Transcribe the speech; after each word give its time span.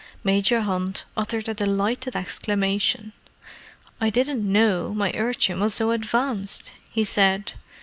Major 0.23 0.61
Hunt 0.61 1.05
uttered 1.15 1.47
a 1.47 1.53
delighted 1.53 2.15
exclamation. 2.15 3.13
"I 4.01 4.09
didn't 4.09 4.41
know 4.51 4.95
my 4.95 5.13
urchin 5.15 5.59
was 5.59 5.75
so 5.75 5.91
advanced," 5.91 6.73
he 6.89 7.03
said. 7.05 7.53